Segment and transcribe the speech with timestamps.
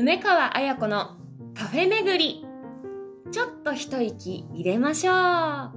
[0.00, 1.16] 梅川彩子の
[1.56, 2.46] カフェ巡り。
[3.32, 5.72] ちょっと一息入れましょう。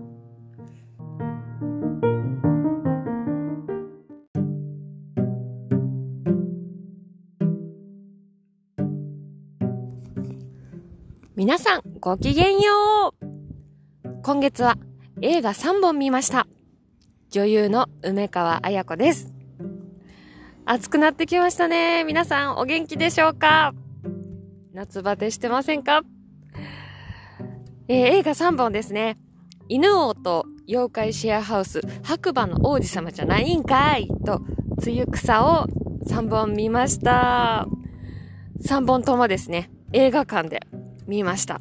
[11.35, 14.21] 皆さんごきげんよう。
[14.21, 14.77] 今月は
[15.21, 16.45] 映画3本見ました。
[17.31, 19.33] 女優の梅川彩子です。
[20.65, 22.03] 暑くなってきましたね。
[22.03, 23.73] 皆さんお元気でしょうか？
[24.73, 26.01] 夏バテしてませんか、
[27.89, 29.17] えー、映画3本ですね。
[29.67, 34.41] 犬王と妖怪シェアハウス白馬の王子様じゃないんかいと、
[34.81, 35.65] 梅雨草を
[36.07, 37.67] 3本見ました。
[38.63, 40.61] 3本ともですね、映画館で
[41.05, 41.59] 見ました。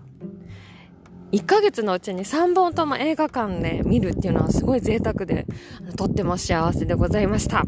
[1.33, 5.47] 1ヶ月のうちに3本とも映画館で見るっていうのはすごい贅沢で、
[5.97, 7.65] とっても幸せでございました。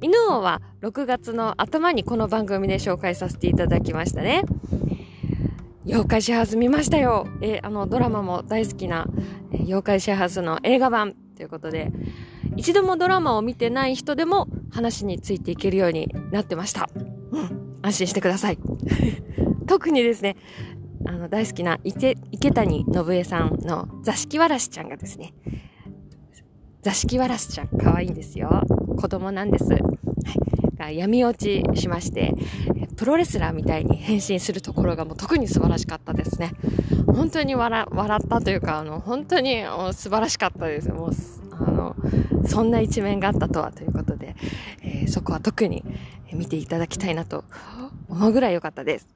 [0.00, 4.44] 犬王は6月の頭にこの番組で紹介させていただきましたね。
[5.86, 7.26] 妖怪シェアハウス見ましたよ。
[7.40, 9.08] えあの、ドラマも大好きな、
[9.50, 11.90] え妖怪シェアハウスの映画版ということで、
[12.56, 16.88] 一度もドラマを見てない人でも話についていけるようになってました。
[17.32, 18.58] うん、安心してください。
[19.66, 20.36] 特にですね、
[21.06, 25.34] あの、大好きな池池谷信江さんの座敷わらしちゃんがですね、
[26.88, 28.62] 座敷わらしちゃん、可愛いんですよ。
[28.96, 29.66] 子供なんです。
[29.74, 29.82] はい
[30.78, 32.32] が闇落ちしまして、
[32.96, 36.52] プロレスラーみたいに変身するところがもう特に素晴らしかったですね。
[37.06, 40.88] 本当に笑笑ったというか、あの、本当に素晴らしかったです。
[40.90, 41.10] もう、
[41.50, 41.94] あの、
[42.46, 44.34] そんな一面があったとはということで、
[44.82, 45.84] えー、そこは特に
[46.32, 47.44] 見ていただきたいなと
[48.08, 49.08] 思うぐらい良かったです。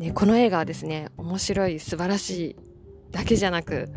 [0.00, 2.56] で、この映画はですね、面白い、素晴らしい
[3.12, 3.88] だけじゃなく、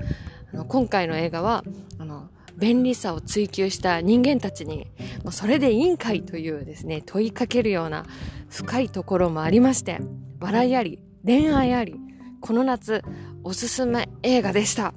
[0.54, 1.64] あの今回の映画は、
[1.98, 2.30] あの、
[2.60, 4.88] 便利さを追求した人間たちに、
[5.24, 8.06] もうそれでいいんかいというですね、問いかけるような
[8.50, 10.00] 深いところもありまして、
[10.40, 11.96] 笑いあり、恋愛あり、
[12.42, 13.02] この夏、
[13.44, 14.94] おすすめ映画でした。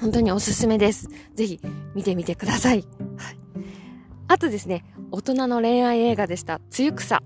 [0.00, 1.08] 本当におすすめです。
[1.34, 1.60] ぜひ
[1.94, 2.84] 見てみてください。
[3.16, 3.36] はい、
[4.28, 7.22] あとですね、大人の恋愛映画でした、つゆくさ。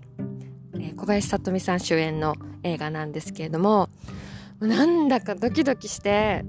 [0.79, 2.35] え、小林聡美さん主演の
[2.65, 3.89] 映画なんですけれども、
[4.61, 6.45] なんだかドキドキして、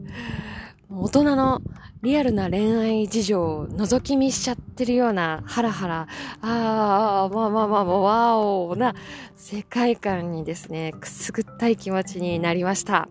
[0.90, 1.62] 大人の
[2.04, 6.08] リアルな恋愛事情を覗き見しちゃってるようなハラハラ、
[6.42, 8.94] ああ、まあまあまあ、わおな
[9.36, 13.10] 世界観にですね、くすぐったい気持ちになりました。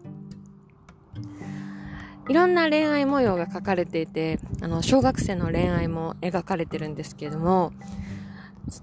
[2.28, 7.72] いろんな恋愛模様が書かれていて、あの、小学生の恋愛も描かれてるんですけれども、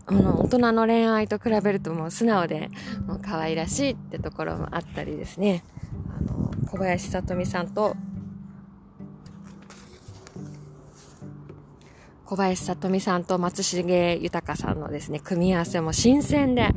[0.06, 2.70] あの、大人の恋愛と比べるともう素直で、
[3.08, 5.64] もう可愛らしいってところもあったりですね、
[6.10, 7.96] あの、小林さとみさんと
[12.34, 16.70] 小林さとみさんと松重豊さんのですね、組み合わせも新鮮で、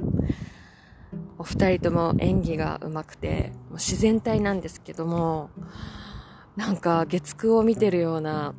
[1.38, 5.48] お二人とも演技が上手くて、もう自然体なんですけども、
[6.56, 8.54] なんか月9を見てるような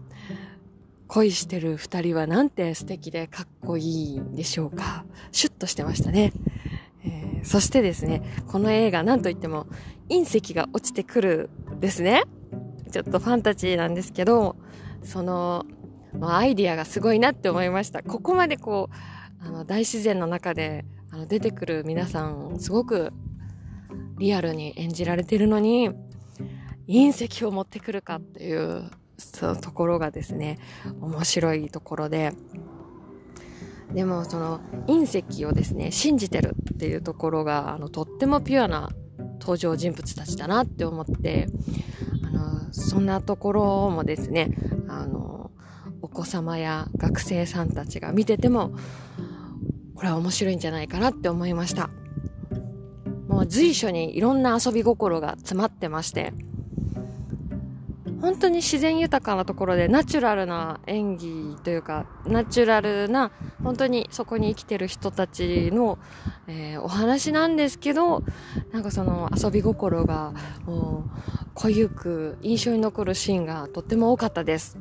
[1.08, 5.06] 恋してる二人はなんて素敵でかっこいいでしょうか。
[5.32, 6.34] シュッとしてましたね。
[7.06, 9.68] えー、そしてですね、この映画なんといっても
[10.10, 12.24] 隕石が落ちてくるですね。
[12.92, 14.56] ちょっとファンタジーなんですけど、
[15.04, 15.68] その
[16.22, 18.04] アイディアがすごいなって思いました。
[18.04, 23.12] ここまでこう、あの、大自然の中で、あの、出てくる皆さん、すごく
[24.18, 25.92] リアルに演じられてるのに、
[26.88, 30.60] 隕石を持ってくるかっていう、そのところがですね、
[31.02, 32.34] 面白いところで、
[33.94, 38.90] でもその隕石をですね、信じてるっていうところが、あの、とってもピュアな
[39.40, 41.48] 登場人物たちだなって思って、
[42.24, 44.52] あの、そんなところもですね、
[44.88, 45.52] あの、
[46.02, 48.72] お子様や学生さんたちが見てても、
[49.96, 51.90] これは面白いんじゃないかなって思いました。
[53.28, 56.34] もう随所にいろんな遊び心が詰まってまして、
[58.22, 63.32] 本当に自然豊かなところでナチュラルな演技というか、ナチュラルな、
[63.64, 66.00] 本当にそこに生きてる人たちの、
[66.48, 68.24] えー、お話なんですけど、
[68.72, 70.34] なんかその遊び心が、
[70.66, 71.10] もう、
[71.54, 74.78] 濃ゆく印象に残るシーンがとっても多かったです。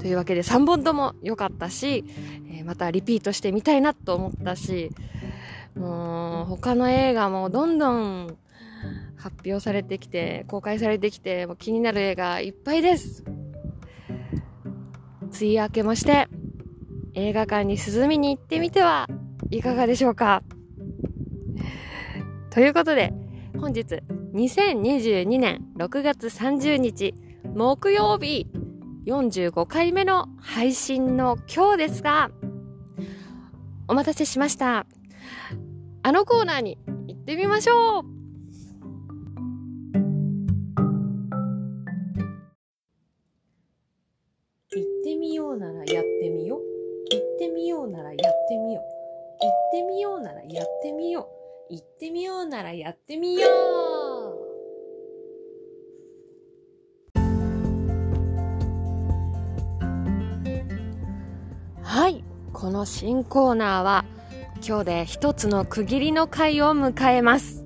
[0.00, 2.04] というわけで3本とも良かったし、
[2.50, 4.90] えー、またリピートしてみたいなと思ったし、
[5.74, 8.36] もう他の映画もどんどん
[9.16, 13.24] 発表されてきて、公開されてきて、もう気になる映画いっぱいです。
[15.40, 16.28] 梅雨明けもして、
[17.14, 19.08] 映画館に涼みに行ってみては
[19.50, 20.42] いかがでしょうか
[22.50, 23.12] ということで、
[23.58, 24.02] 本日
[24.34, 27.14] 2022年6月30日
[27.54, 28.46] 木曜日
[29.08, 32.30] 45回目の配信の今日ですが、
[33.88, 34.84] お待たせしました。
[36.02, 36.76] あのコーナーに
[37.06, 38.02] 行ってみましょう
[44.74, 46.60] 行ってみようならやってみよう。
[47.10, 48.84] 行ってみようならやってみよう。
[49.42, 51.30] 行ってみようならやってみよ
[51.70, 51.72] う。
[51.74, 53.67] 行ってみようならやってみよう。
[62.78, 64.04] の新コーナーは
[64.64, 67.64] 今日で一つの区切りの回を迎えます。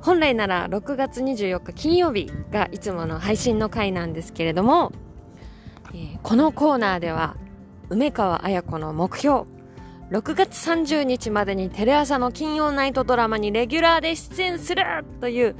[0.00, 4.90] 本来なら6月24日金曜日がいつもの配信の回なんですけれども、
[5.94, 7.36] えこのコーナーでは
[7.88, 9.44] 梅川彩子の目標
[10.10, 14.82] 6月30日までにテレ朝の金曜ナイトドラマにレギュラーで出演する
[15.20, 15.54] という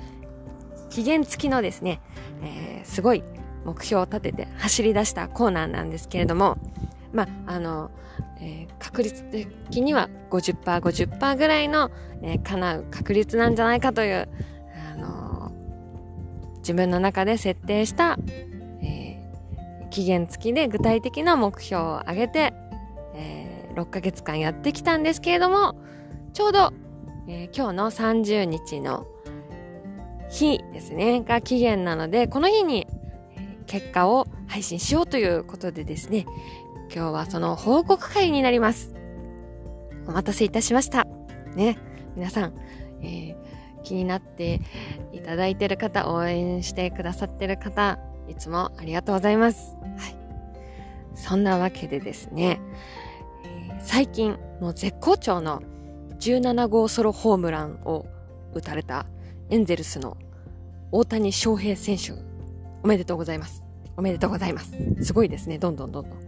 [0.91, 2.01] 期限付きのですね、
[2.43, 3.23] えーすごい
[3.65, 6.59] 目標を立てて走り出したコーナーなんですけれども、
[7.13, 7.91] まあ、あの、
[8.41, 11.91] えー確率的には50%、50%ぐらいの、
[12.23, 14.29] えー叶う確率なんじゃないかという、
[14.93, 15.53] あの
[16.59, 18.19] 自分の中で設定した、
[18.83, 22.53] えー期限付きで具体的な目標を上げて、
[23.15, 25.77] えー6ヶ月間やってきたんですけれども、
[26.33, 26.73] ちょうど、
[27.29, 29.07] えー今日の30日の
[30.29, 32.87] 日ですね、が期限なので、この日に、
[33.67, 36.27] 結果を配信しようということでですね、
[36.95, 38.95] 今日はその報告会になります。
[40.07, 41.07] お待たせいたしました。
[41.55, 41.79] ね、
[42.17, 42.55] 皆さん、
[43.03, 43.53] えー
[43.85, 44.61] 気になって
[45.13, 47.99] いただいている方、応援してくださっている方、
[48.29, 49.77] いつもありがとうございます。
[49.99, 50.17] はい。
[51.17, 52.61] そんなわけでですね、
[53.45, 55.63] えー最近、もう絶好調の
[56.21, 58.07] 17号ソロホームランを
[58.55, 59.07] 打たれた
[59.51, 60.17] エンゼルスの
[60.93, 62.13] 大谷翔平選手、
[62.85, 63.65] おめでとうございます。
[63.97, 64.73] おめでとうございます。
[65.03, 65.59] すごいですね。
[65.59, 66.19] どんどんどんどん。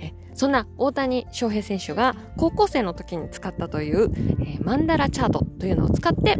[0.00, 4.10] えそんな大谷翔平選手が高校生の時に使ったという、
[4.40, 6.38] えーマンダラチャートというのを使って、え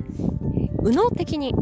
[0.82, 1.54] 右脳的に、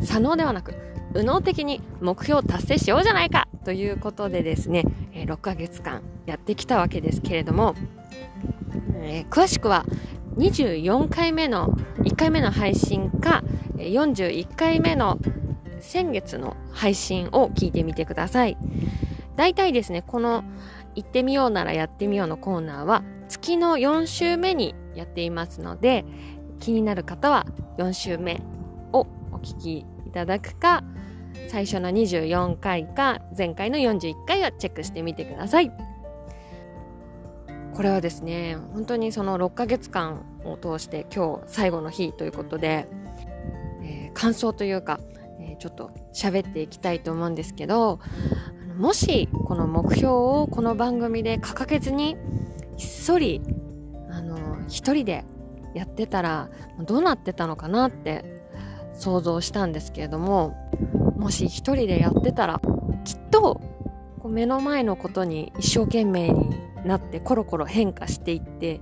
[0.00, 0.74] 左脳ではなく、
[1.14, 7.74] 右脳的に目標を達成しようじゃないかということでですね、え6ヶ月間やってきたわけですけれども、
[8.94, 9.84] えー詳しくは
[10.36, 13.42] 24回目の、1回目の配信か、
[13.76, 15.18] 41回目の
[15.86, 18.58] 先月の配信を聞いてみてください。
[19.36, 20.44] 大体ですね、この
[20.94, 26.04] 行ってみようならやってみようのコーナーは月の4週目にやっていますので、
[26.58, 27.46] 気になる方は
[27.78, 28.42] 4週目
[28.92, 30.82] をお聞きいただくか、
[31.48, 35.70] 最初の24回か前回の41回をチェックしてみてください。
[37.74, 42.88] これはですね、本当にその6ヶ月間を通して今日最後の日ということで、
[43.82, 44.98] えー感想というか、
[45.58, 48.00] ちょっと喋っていきたいと思うんですけど、
[48.76, 52.16] もしこの目標をこの番組で掲げずに
[52.76, 53.40] ひっそり
[54.10, 55.24] あの一人で
[55.74, 56.50] やってたら
[56.80, 58.42] どうなってたのかなって
[58.94, 60.54] 想像したんですけれども
[61.16, 62.60] もし一人でやってたら
[63.04, 63.60] きっと
[64.20, 68.80] こう目の前のことに一生懸命になってコロコロ変化していって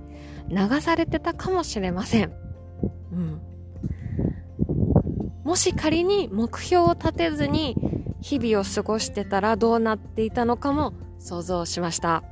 [0.49, 2.33] 流されてたかもしれません。
[3.11, 3.41] うん。
[5.45, 7.77] もし仮に目標を立てずに
[8.19, 12.23] 日々を過ごしてたらどうなっていたのかも想像しました。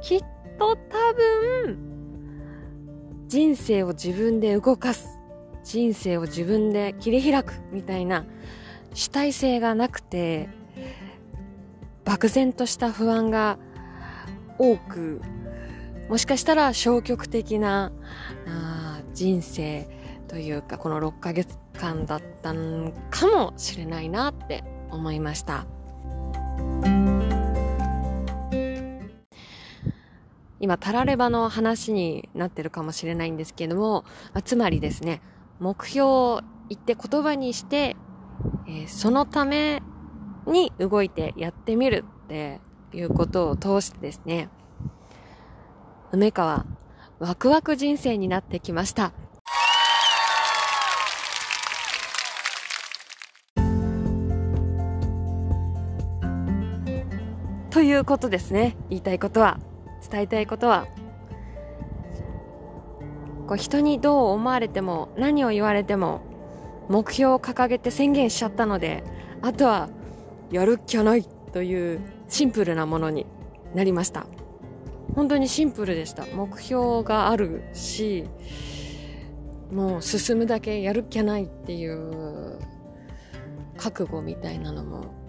[0.00, 0.24] きっ
[0.56, 1.78] と多分、
[3.26, 5.18] 人生を自分で動かす。
[5.64, 8.24] 人生を自分で切り開くみたいな
[8.92, 10.48] 主体性がなくて、
[12.04, 13.58] 漠然とした不安が
[14.58, 15.20] 多く、
[16.08, 17.90] もしかしたら消極的な
[19.12, 19.88] 人生
[20.28, 25.66] というか、この6ヶ月間だったんかもしれないなって思いました。
[30.60, 35.20] 今、タラレバの話になってるかもしれないんですけども、あつまりですね、
[35.60, 36.40] 目標を
[36.70, 37.96] 言って言葉にして、
[38.66, 39.82] えーそのため
[40.46, 42.60] に動いてやってみるって
[42.92, 44.48] いうことを通してですね、
[46.12, 46.64] 梅川、
[47.18, 49.12] ワクワク人生になってきました。
[57.84, 58.76] いうことですね。
[58.90, 59.58] 言いたいことは、
[60.10, 60.86] 伝えたいことは、
[63.46, 66.20] こう人にどう思われても、何を言われても、
[66.88, 69.04] 目標を掲げて宣言しちゃったので、
[69.42, 69.88] あとは、
[70.50, 73.26] やるっきゃないというシンプルなものに
[73.74, 74.26] なりました。
[75.14, 76.26] 本当にシンプルでした。
[76.26, 78.24] 目標があるし、
[79.72, 82.58] もう進むだけやるっきゃないっていう
[83.76, 85.23] 覚悟みたいなのも、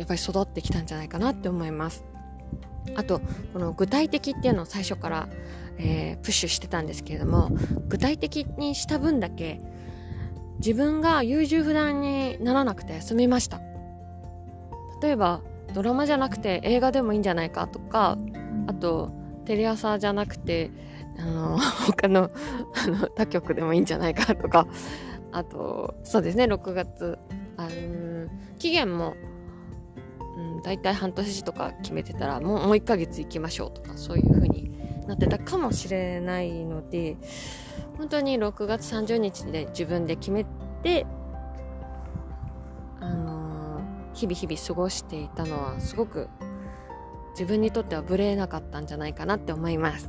[0.00, 2.04] やっぱり育ってきたんじゃないかなって思います。
[2.96, 3.20] あと
[3.52, 5.28] この具体的っていうのを最初から、
[5.76, 7.50] えー、プッシュしてたんですけれども
[7.88, 9.60] 具体的にした分だけ
[10.58, 13.60] 自分が優柔不断にならなくて済みました
[15.02, 15.42] 例えば
[15.74, 18.16] ドラマじゃなくて映画でもいいんじゃないかとか
[18.66, 19.12] あと
[19.44, 20.70] テレ朝じゃなくて
[21.18, 22.30] あの 他の
[22.74, 24.66] あの他局でもいいんじゃないかとか
[25.32, 27.18] あとそうですね6月
[27.58, 28.28] あの
[28.58, 29.14] 期限も、
[30.36, 34.70] うん、大体半年とか決めてたらもうもう1ヶ月行きましょうとかそういう風に
[35.06, 37.16] なってたかもしれないので
[37.98, 40.44] 本当に6月30日で自分で決め
[40.82, 41.06] て
[43.00, 43.82] あのー、
[44.14, 46.28] 日々日々過ごしていたのはすごく
[47.32, 50.08] 自分にとっては無礼なかったんじゃないかなって思います。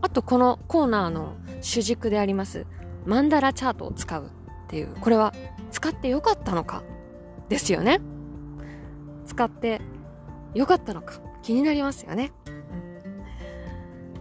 [0.00, 2.66] あとこのコーナーの主軸であります
[3.06, 4.28] マンダラチャートを使うっ
[4.68, 4.94] ていう。
[5.00, 5.34] これは
[5.70, 6.82] 使ってよかったのか
[7.48, 8.00] ですよね。
[9.26, 9.80] 使って
[10.54, 11.20] よかったのか。
[11.42, 12.30] 気になりますよね、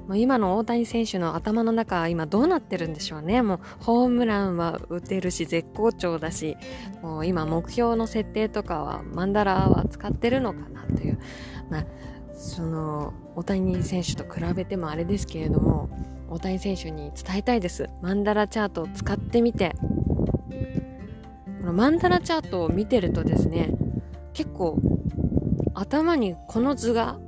[0.07, 3.41] もう今の大谷選手の頭の中は今どうなってるんでしょうね。
[3.41, 6.57] もうホームランは打てるし絶好調だし
[7.01, 11.19] もう今目標の設定とかはマンダラは使ってるのかなという。
[11.69, 11.85] まあ
[12.33, 15.89] その大谷選手と比べてもあれですけれども
[16.31, 17.89] 大谷選手に伝えたいです。
[18.01, 19.75] マンダラチャートを使ってみて。
[21.61, 23.69] このマンダラチャートを見てるとですね
[24.33, 24.79] 結構
[25.75, 27.19] 頭にこの図が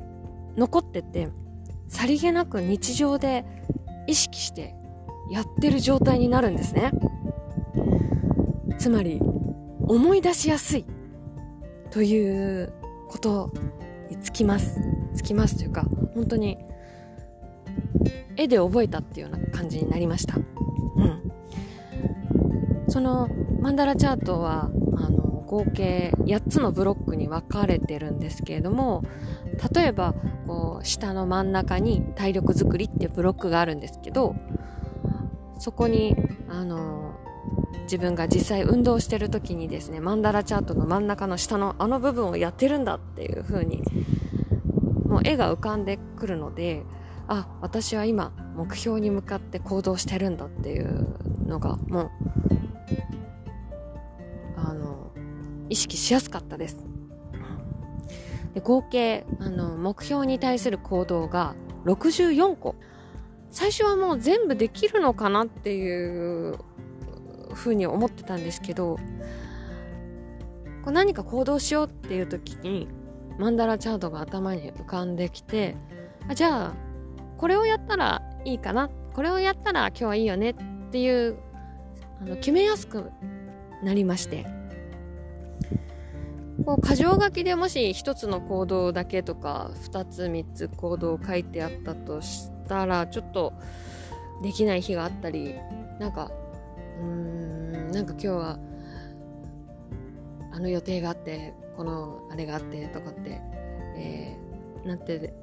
[0.57, 1.29] 残ってて
[1.87, 3.45] さりげなく日常で
[4.07, 4.73] 意識して
[5.29, 6.91] やってる状態になるんですね。
[8.79, 9.21] つまり
[9.81, 10.85] 思い出しやすい
[11.91, 12.73] という
[13.09, 13.51] こと
[14.09, 14.79] につきます。
[15.13, 16.57] つきますというか本当に
[18.37, 20.37] 絵で覚えたっていうような感じになりました。
[20.37, 21.31] うん。
[22.87, 23.29] その
[23.61, 29.03] マンダラチャートはあの合計8つのブロックに分かれてるんですけれども
[29.73, 30.13] 例えば
[30.47, 34.35] こう下の真ん中に体力づくりっていうブロックがあるんですけど
[35.59, 36.15] そこに
[36.49, 37.15] あの
[37.83, 43.83] 自分が実際運動してる時にですねマンダラチャートの真ん中の下のあの部分をやってるんだっていう風に
[45.05, 46.83] もう絵が浮かんでくるので
[47.27, 51.07] あ私は今目標に向かって行動してるんだっていう
[51.47, 52.11] のがもう
[54.57, 55.11] あの
[55.69, 56.85] 意識しやすかったです。
[58.53, 62.75] で合計あの目標に対する行動が64個
[63.51, 66.57] 最初はもう全部できるのかなっていう
[67.53, 68.97] ふうに思ってたんですけど
[70.83, 72.87] こう何か行動しようっていう時に
[73.39, 75.75] マンダラチャートが頭に浮かんできて
[76.27, 76.73] あじゃあ
[77.43, 80.55] これをやったらいいかなこれをやったら今日はいいよねっ
[80.91, 81.35] ていう
[82.21, 83.11] あの決めやすく
[83.83, 84.45] なりまして。
[86.65, 93.51] こう箇条書きでもし1つの行動だけとか2つ3つ行動書いてあったとしたらちょっと
[94.41, 95.55] できない日があったり
[95.99, 96.31] なんか
[97.01, 98.59] うーんなんか今日は
[100.53, 103.41] あの予定があってこのあれがあってとかって、
[103.97, 105.42] えー、なって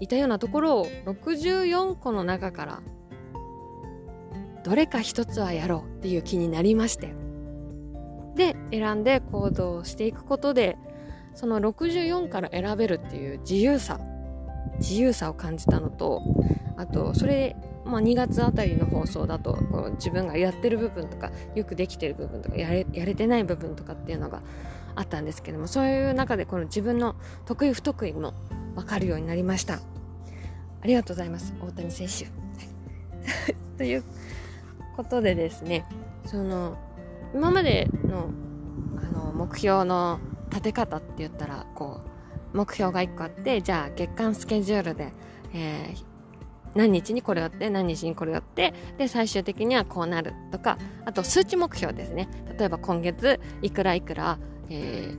[0.00, 2.82] いたようなところを64個の中から
[4.64, 7.14] どれか一つはやろうっていう気になりまして。
[8.38, 10.78] で選んで行動していくことで
[11.34, 14.00] その64から選べるっていう自由さ
[14.78, 16.22] 自由さを感じたのと
[16.76, 24.40] あとそれ、まあ、2月あたりの放送だとこう自分がやってる部分とかよくできてる部分とかやれやれてない部分とかっていうのが
[24.94, 28.34] あったんですけどもそういう中でこの自分の得意不得意も
[28.78, 29.80] 分かるようになりました。
[30.80, 32.28] ありがとうございます大谷選手。
[33.76, 34.04] という
[34.96, 35.84] ことでですね
[36.24, 36.76] その
[37.34, 38.30] 今までの
[38.96, 40.20] あの目標の
[40.50, 42.00] 立て方って言ったらこ
[42.54, 45.12] う目標が1個あってじゃあ月間スケジュールで、
[45.52, 46.04] えー、
[46.74, 52.28] 何日にこれをやって何日にこれをやってで最終的にはこうなるとかあと数値目標ですね。
[52.56, 54.38] 例えば今月いくらいくら、
[54.70, 55.16] え、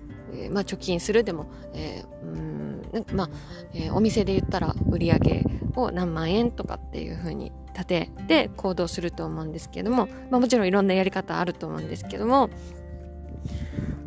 [0.51, 2.68] まあ、貯金するでも、えー、うん
[3.13, 3.29] まあ
[3.73, 12.49] えー、お店で言ったら売り上げを何万円とかっていうふうに立てて行動すると思うんですけども、まあ、もちろんいろんなやり方あると思うんですけども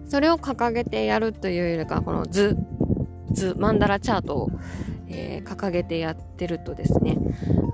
[0.08, 2.56] それを掲げてやるというよりかこの図
[3.30, 4.50] 図マンダラチャートを、
[5.08, 7.16] えー、掲げてやってるとですね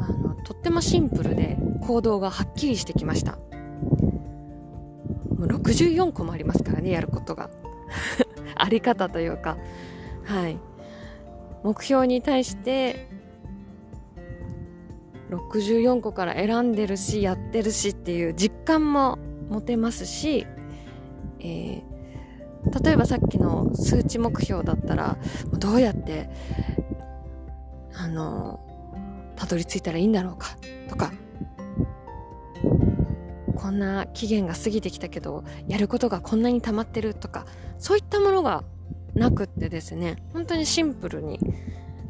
[0.00, 3.38] あのとってもシンプルで行動がはっきりしてきました。
[5.38, 7.48] もう64個もありますからねやることが。
[8.56, 9.56] あり方というか。
[10.24, 10.58] はい。
[11.62, 13.08] 目標に対して
[15.30, 19.18] 64個から選んでるしやってるしっていう実感も
[19.50, 20.46] 持てますし、
[21.40, 25.18] えー、例えばさっきの数値目標だったら、
[25.52, 26.30] どうやって、
[27.94, 28.60] あの、
[29.36, 30.56] たどり着いたらいいんだろうか、
[30.88, 31.12] とか、
[33.56, 37.46] こんな期限が過ぎてきたけど、やることがこんなに溜まってるとか、
[37.78, 38.64] そういったものが
[39.18, 41.38] なくってですね、本当にシンプルに、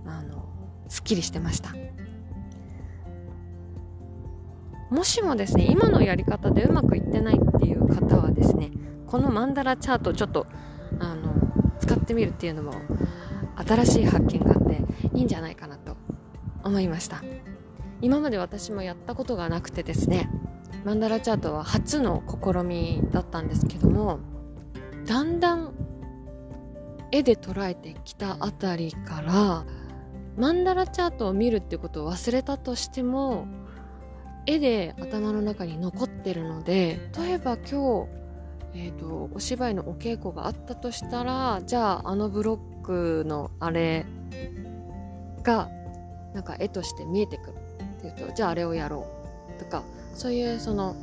[0.06, 0.48] あの、
[0.88, 1.74] すっきりしてました。
[4.90, 8.70] もしもですね、今のやり方でうまくいってないっていう方はですね、
[9.06, 10.46] このマンダラチャートちょっと、
[10.98, 11.34] あの、
[11.80, 12.72] 使ってみるっていうのも、
[13.56, 14.82] 新しい発見があって
[15.14, 15.96] いいんじゃないかなと
[16.64, 17.22] 思いました。
[18.00, 20.30] 今まで私もやったことがなくてですね、
[20.84, 24.20] マンダラチャートは初の試みだったんですけども、
[25.04, 25.74] だんだん
[27.10, 29.64] 絵で捉えてきたあたりから、
[30.36, 33.46] マンダラチャートを見るってことを忘れたとしても、
[34.48, 38.08] 絵で頭の中に残ってるので例えば今日、
[38.74, 44.06] えーと、お芝居のお稽古があったとしたらじゃああのブロックのあれ
[45.42, 45.68] が
[46.32, 47.56] なんか絵として見えてくる
[47.98, 49.06] っていうとじゃああれをやろ
[49.54, 49.82] うとか
[50.14, 50.96] そういうその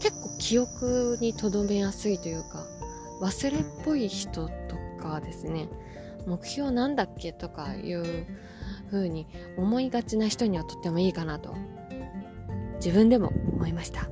[0.00, 2.64] 結構記憶に留めやすいというか
[3.20, 4.52] 忘れっぽい人と
[5.02, 5.68] かですね
[6.26, 8.26] 目標なんだっけとかいう
[8.90, 11.54] 風に思いがちな人にはとってもいいかなと。
[12.76, 14.08] 自分でも思いました。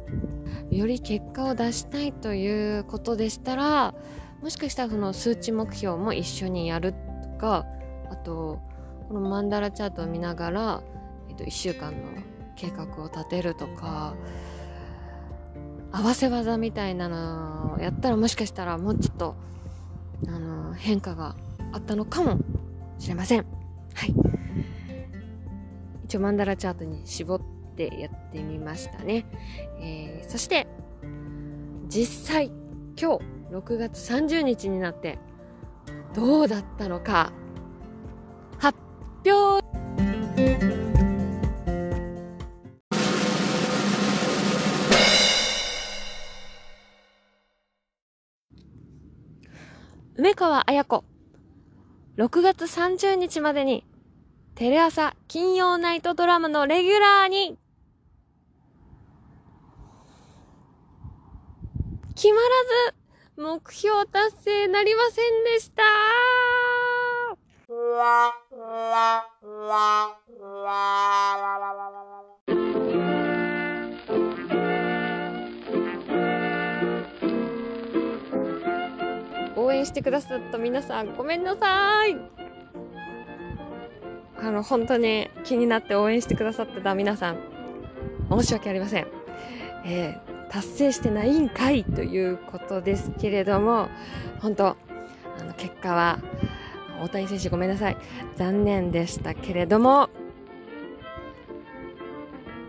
[0.70, 3.94] より結果を出したいということでしたら
[4.40, 7.66] もしかしたらその数値目標も一緒にやるとか
[8.08, 8.60] あと
[9.08, 10.82] このマンダラチャートを見ながら、
[11.28, 11.98] えっと、1週間の
[12.54, 14.14] 計画を立てるとか
[15.90, 19.34] 合わせ技みたいなのをやったらもしかしたらもうちょっと
[20.28, 21.36] あの変化が
[21.72, 22.38] あったのかも
[22.98, 23.46] しれません
[23.94, 24.14] はい
[26.10, 27.40] 一応マンダラチャートに絞っ
[27.76, 29.24] てやってみましたね。
[29.80, 30.66] えー、そして、
[31.88, 32.50] 実際、
[33.00, 35.20] 今日、6月30日になって、
[36.12, 37.32] どうだったのか、
[38.58, 38.76] 発
[39.24, 39.59] 表
[50.20, 51.02] 梅川綾子、
[52.18, 53.86] 6月30日までに
[54.54, 57.56] テレ朝金曜ナイトドラマのレギュラーに。
[62.14, 62.48] 決まら
[62.86, 65.84] ず、目標達成なりませんでした。
[72.18, 72.19] 応
[79.80, 82.16] 援してくださった皆さんごめんなさい
[84.38, 87.38] あの本当に気になって応援してくださってた皆さん
[88.30, 89.06] 申し訳ありません、
[89.84, 93.88] えー達成してないんかいということですけれども、
[94.40, 94.76] 本当、あ
[95.44, 96.18] の、結果は、
[97.00, 97.96] 大谷選手ごめんなさい。
[98.34, 100.10] 残念でしたけれども、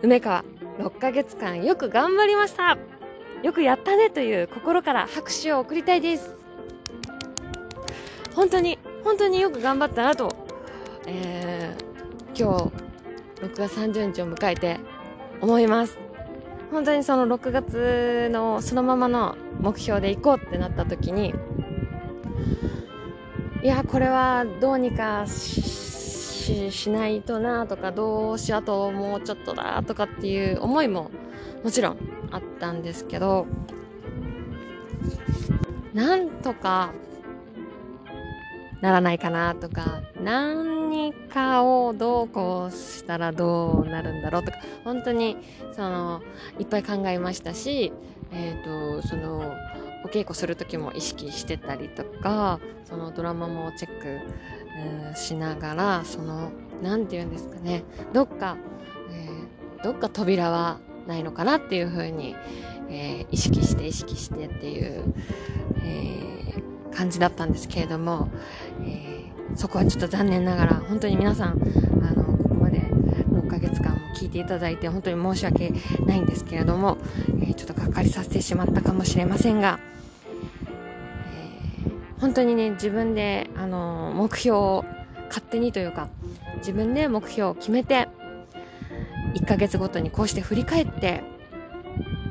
[0.04, 0.45] 梅川、
[0.78, 2.78] 6ヶ月間よく頑張りました
[3.43, 6.40] よくやったねという心から拍手を送りたいです。
[8.35, 10.35] 本当に、本当によく頑張ったなと、
[11.07, 14.79] えー、今日、6月30日を迎えて
[15.41, 16.11] 思います。
[16.71, 21.33] 本当にその6月のそのままの目標で行こうってなった時に
[23.61, 31.11] いやこれはどうにかししないとなとかどうしあともうちょっとだとかっていう思いも
[31.63, 31.97] もちろん
[32.31, 33.45] あったんですけど
[35.93, 36.93] なんとか
[38.81, 45.37] ならないかなとか何かをどうこうしたらどうなるんだろうとか本当に
[45.73, 46.21] その
[46.59, 47.93] いっぱい考えましたし、
[48.31, 49.55] えーと、その
[50.03, 58.57] お稽古する時も意識してたりとかそのドラマもチェック、しながらその何て言うんですかねどっか、
[59.11, 62.35] えー、どっか扉はないのかなっていうふうに、
[62.89, 65.13] えー、意識して意識してっていう、
[65.83, 66.63] えー、
[66.93, 68.30] 感じだったんですけれども、
[68.82, 71.62] えー、そこはちょっと残念ながら本当に皆さん
[72.04, 75.73] あのここまで6ヶ月間も聞いていただいて本当に申し訳
[76.06, 76.97] ないんですけれども、
[77.41, 79.80] えー、ちょっとがっかりさせてしまったかもしれませんが、
[81.86, 84.86] えー、本当にね自分であの目標を
[85.27, 86.10] 勝手にというか
[86.58, 88.10] 自分で目標を決めて
[89.36, 91.23] 1ヶ月ごとにこうして振り返って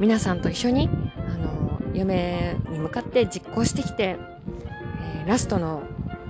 [0.01, 0.89] 皆さんと一緒に
[1.29, 4.17] あの夢に向かって実行してきて、
[5.01, 5.83] えー、ラストの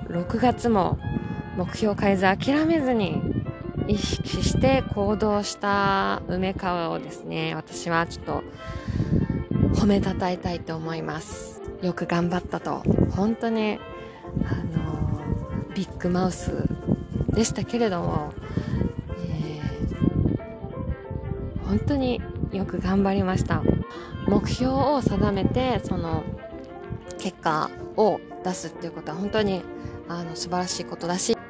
[0.09, 0.99] 6月も
[1.57, 3.21] 目標を変えず諦めずに
[3.89, 8.43] 意識して行動した梅川をですね私はちょっと
[9.75, 11.63] 褒めたたえたいと思います。
[11.83, 12.83] よく頑張ったと。
[13.13, 13.79] 本当に、
[14.45, 16.69] あの、ビッグマウス
[17.31, 18.33] でしたけれども、
[19.19, 22.21] えー、本当に
[22.53, 23.63] よく頑張りました。
[24.29, 26.25] 目標を定めて、その、
[27.19, 29.63] 結果を出すっていうことは本当に
[30.09, 31.41] あの素晴らしいことだし、と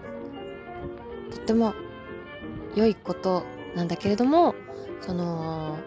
[1.37, 1.75] っても
[2.75, 4.55] 良いことなんだけれども、
[5.01, 5.79] その、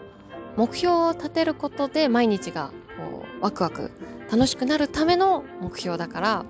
[0.56, 3.90] 目標を立てることで毎日がこうワクワク
[4.30, 6.44] 楽しくなるための目標だから、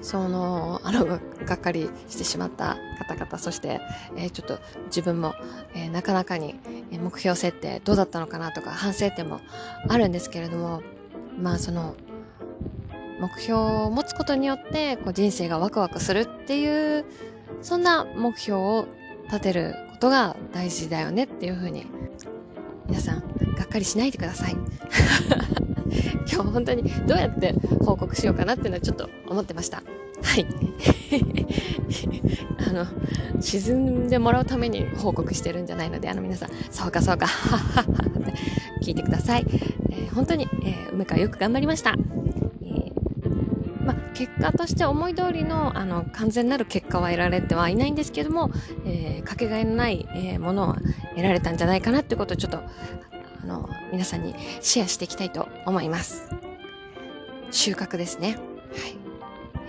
[0.00, 1.18] その、あの、が
[1.54, 2.76] っかりしてしまった
[3.08, 3.80] 方々、そして、
[4.16, 5.34] えー、ちょっと自分も、
[5.74, 6.56] えー、なかなかに
[6.92, 9.40] 目標設定どうだったのかなとか反省点も
[9.88, 10.82] あるんですけれども、
[11.40, 11.94] まあその、
[13.24, 17.06] 目標を持つことによってこう人生がワクワクするっていう
[17.62, 18.86] そんな目標を
[19.28, 21.86] 立てることが大事だよねっていうふうに
[22.86, 23.20] 皆さん
[23.56, 24.56] がっかりしないでください。
[26.30, 29.82] 今日本当にどうやって報告しようかなっていうのはちょっと思ってました。
[30.22, 30.46] はい。
[32.68, 32.86] あの
[33.40, 36.50] 沈んでもらうために報告してるんじゃないのであの皆さん。
[36.70, 37.24] そうかそうか。
[37.24, 37.28] っ
[38.22, 38.34] て
[38.82, 39.46] 聞いてください、
[39.90, 41.94] えー、本当に、えー、梅川よく頑張りました。
[44.14, 48.50] 結果として思い通りのあの完全なる結果は得られてはいないんですけども、
[48.86, 50.76] えー、かけがえのない、えー、ものは
[51.10, 52.58] 得られたんじゃないかなってことをちょっと
[53.42, 56.30] あの皆さんにシェアしていきたいと思います。
[57.50, 58.36] 収穫ですね。
[58.36, 58.96] はい。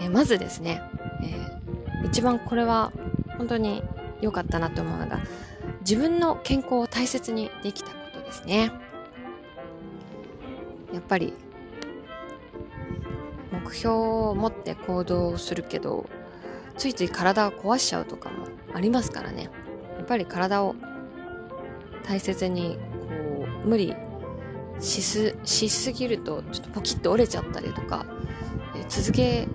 [0.01, 0.81] えー、まずですね、
[1.23, 2.93] えー、一番これは
[3.38, 3.84] 本当に
[4.21, 5.19] 良かったなと思うのが、
[5.81, 8.71] 自分の健康を大切にできたことですね。
[10.93, 11.34] やっぱり
[13.63, 16.05] 目標を持って行動するけど
[16.77, 19.49] ついつい体を壊しちゃうとかもありますからね。
[19.97, 20.75] やっぱり体を
[22.03, 22.77] 大切に
[23.09, 23.95] こう無理
[24.79, 28.05] しすしすぎるとちょっとポキッと折れちゃったりとか、
[28.75, 29.47] え続け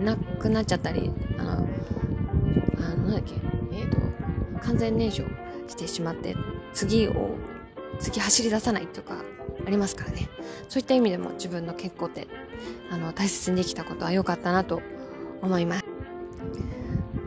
[0.00, 3.34] なくなっちゃったりあのあのなんだっけ
[3.72, 5.28] えっ、ー、と完全燃焼
[5.66, 6.36] してしまって
[6.72, 7.30] 次を
[7.98, 9.16] 次走り出さないとか
[9.66, 10.28] ありますからね。
[10.68, 12.28] そういった意味でも自分の健康って
[12.90, 14.80] あの大切にできたことは良かったなと
[15.42, 15.84] 思います。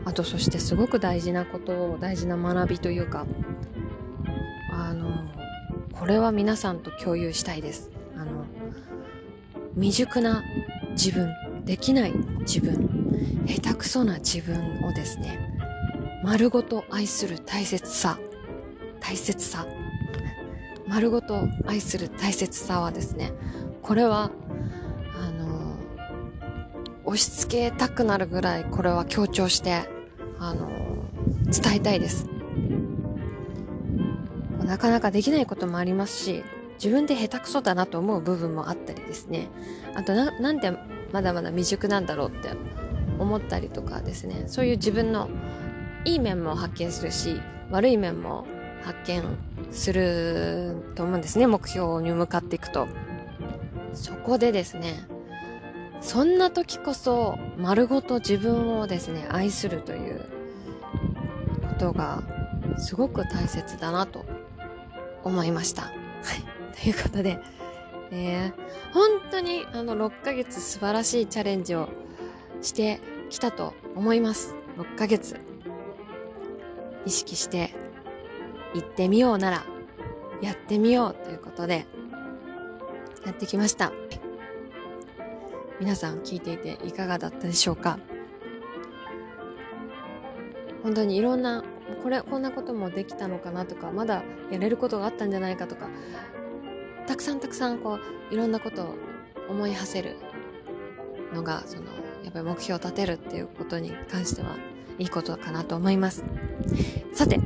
[0.04, 3.26] あとそしてすごく大事なことを大事な学びというか
[4.72, 5.28] あの
[5.92, 7.90] これは皆さんと共有したいです。
[8.16, 8.44] あの
[9.74, 10.42] 未熟な
[10.92, 11.32] 自分
[11.64, 15.38] できない自分下手くそな自分をですね
[16.24, 18.18] 丸ごと愛する大切さ
[18.98, 19.66] 大切さ
[20.90, 23.32] 丸ごと愛する大切さはですね
[23.80, 24.32] これは
[25.16, 25.76] あの
[27.04, 29.88] 押し付けたくなるぐらいこれは強調して
[30.40, 30.68] あの
[31.46, 32.28] 伝えたいです。
[34.64, 39.48] なかなかできないこともありますし自分で下手くそだなと思う部分もあったりですね。
[39.94, 40.72] あとななんで
[41.12, 42.50] まだまだ未熟なんだろうって
[43.18, 44.44] 思ったりとかですね。
[44.48, 45.28] そういう自分の
[46.04, 48.44] いい面も発見するし悪い面も
[48.82, 49.22] 発見
[49.70, 52.88] すると思うんですね目標に向かっていくと
[53.94, 55.06] そこでですね
[56.00, 60.24] そんな時こそ丸ごと自分をですね愛するという
[61.68, 62.22] ことが
[62.78, 64.24] すごく大切だなと
[65.22, 65.82] 思いました。
[65.82, 66.72] はい。
[66.82, 67.38] ということで、
[68.10, 68.52] えー、
[68.94, 71.88] 本当にあの6ヶ月素晴らしいチャレンジを
[72.62, 74.54] してきたと思います。
[74.78, 75.36] 6ヶ月。
[77.06, 77.74] 意識して
[78.74, 79.64] 行ってみようなら
[80.40, 81.86] やってみようということで
[83.26, 83.92] やってきました。
[85.80, 87.98] 皆さん聞いていていかがだったでしょうか？
[90.82, 91.64] 本当にいろんな
[92.02, 95.88] これこんなこともできたのかなとかまだやれることがあったんじゃないかとか
[97.06, 97.98] たくさんたくさんこ
[98.30, 98.94] ういろんなことを
[99.48, 100.16] 思い馳せる
[101.34, 101.84] のがその
[102.24, 104.56] やっぱり目標を立てるっていうことに関しては
[104.98, 106.24] いいことかなと思います
[107.12, 107.40] さて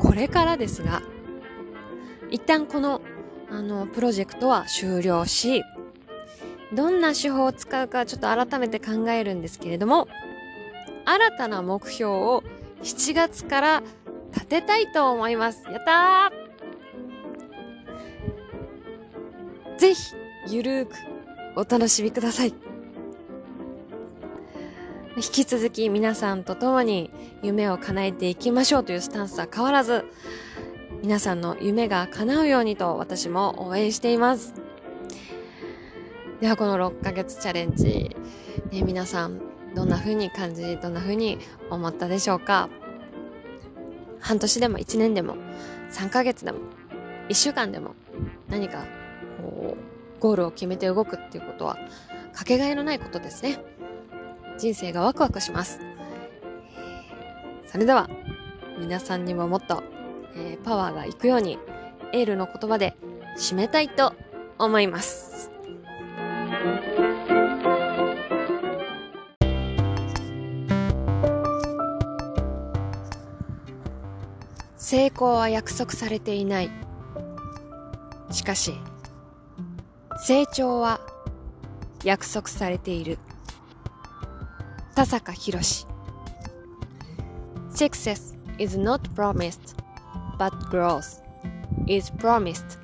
[0.00, 1.02] これからですが
[2.30, 3.00] 一旦この
[3.50, 5.62] あのプロジェクトは終了し
[6.72, 10.08] どんな手法を使うかちょっと改めて考えるんですけれども
[11.04, 12.44] 新たな目標を
[12.82, 13.82] 7月から
[14.32, 15.64] 立てたいと思います。
[15.64, 20.00] やったーぜひ、
[20.48, 20.92] ゆるーく
[21.56, 22.69] お楽しみください。
[25.22, 27.10] 引き続き皆さんと共に
[27.42, 30.06] 夢を叶えていきましょうというスタンスは変わらず、
[31.02, 34.54] 皆さんの夢が叶うようにと私も応援しています。
[36.40, 38.16] ではこの6ヶ月チャレンジ、
[38.72, 39.42] ね、皆さん
[39.74, 42.70] どんな風に感じ、どんな風に思ったでしょうか
[44.20, 45.36] 半年でも1年でも
[45.92, 46.60] 3ヶ月でも
[47.28, 47.94] 一週間でも
[48.48, 48.86] 何か、
[49.42, 51.76] こう、ゴールを決めて動くっていうことは、
[52.32, 53.62] かけがえのないことですね。
[54.60, 55.80] 人生がワクワクします。
[57.66, 58.10] それでは、
[58.78, 59.82] 皆さんにももっと、
[60.36, 61.58] えー、パワーがいくように、
[62.12, 62.94] エールの言葉で
[63.38, 64.12] 締めたいと
[64.58, 65.50] 思います。
[74.76, 76.70] 成功は約束されていない。
[78.30, 78.74] しかし、
[80.26, 81.00] 成長は
[82.04, 83.18] 約束されている。
[85.00, 85.58] 田坂博
[87.70, 89.74] Success is not promised,
[90.38, 91.22] but growth
[91.86, 92.78] is promised.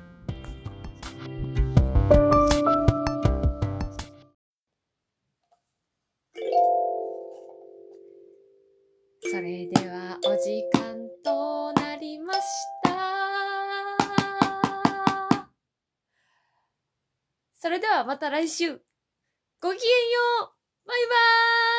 [9.21, 12.39] それではお時間となりまし
[12.81, 12.95] た。
[17.59, 18.81] それではまた来週。
[19.61, 21.76] ごきげんようバイバーイ